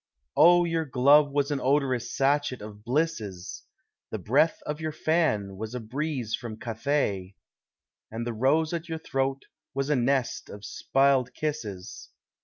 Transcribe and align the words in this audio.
O 0.35 0.65
your 0.65 0.85
glove 0.85 1.31
was 1.31 1.51
an 1.51 1.59
odorous 1.61 2.11
sachet 2.11 2.57
of 2.59 2.83
blisses! 2.83 3.65
The 4.09 4.17
breath 4.17 4.57
of 4.65 4.81
your 4.81 4.91
fan 4.91 5.57
was 5.57 5.75
a 5.75 5.79
breeze 5.79 6.33
from 6.33 6.57
Cathay! 6.57 7.35
And 8.09 8.25
the 8.25 8.33
rose 8.33 8.73
at 8.73 8.89
your 8.89 8.97
throat 8.97 9.43
was 9.75 9.91
a 9.91 9.95
nest 9.95 10.49
of 10.49 10.65
spi'led 10.65 11.35
kisses! 11.35 12.09